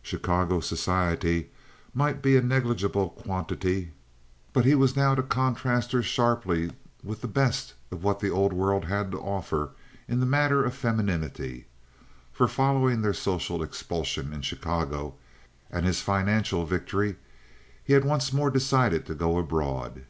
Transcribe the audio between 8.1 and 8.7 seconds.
the Old